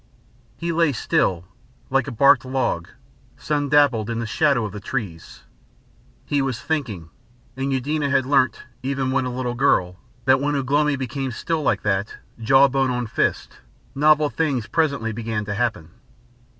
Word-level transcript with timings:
He 0.57 0.71
lay 0.71 0.93
still, 0.93 1.45
like 1.91 2.07
a 2.07 2.11
barked 2.11 2.43
log, 2.43 2.87
sun 3.37 3.69
dappled, 3.69 4.09
in 4.09 4.17
the 4.17 4.25
shadow 4.25 4.65
of 4.65 4.71
the 4.71 4.79
trees. 4.79 5.43
He 6.25 6.41
was 6.41 6.59
thinking. 6.59 7.11
And 7.55 7.71
Eudena 7.71 8.09
had 8.09 8.25
learnt, 8.25 8.63
even 8.81 9.11
when 9.11 9.25
a 9.25 9.31
little 9.31 9.53
girl, 9.53 9.99
that 10.25 10.41
when 10.41 10.55
Ugh 10.55 10.71
lomi 10.71 10.95
became 10.95 11.29
still 11.29 11.61
like 11.61 11.83
that, 11.83 12.15
jaw 12.39 12.67
bone 12.67 12.89
on 12.89 13.05
fist, 13.05 13.59
novel 13.93 14.31
things 14.31 14.65
presently 14.65 15.11
began 15.11 15.45
to 15.45 15.53
happen. 15.53 15.91